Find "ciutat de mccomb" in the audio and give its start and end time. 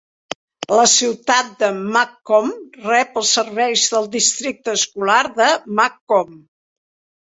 0.93-2.81